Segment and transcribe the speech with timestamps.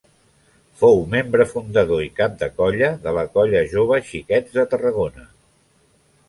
[0.83, 5.29] Fou membre fundador i cap de colla de la Colla Jove Xiquets de Tarragona.